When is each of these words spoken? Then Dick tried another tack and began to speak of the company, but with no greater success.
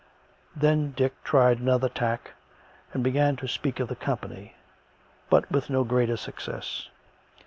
Then 0.55 0.93
Dick 0.93 1.13
tried 1.23 1.59
another 1.59 1.87
tack 1.87 2.31
and 2.91 3.03
began 3.03 3.35
to 3.35 3.47
speak 3.47 3.79
of 3.79 3.87
the 3.87 3.95
company, 3.95 4.55
but 5.29 5.51
with 5.51 5.69
no 5.69 5.83
greater 5.83 6.17
success. 6.17 6.89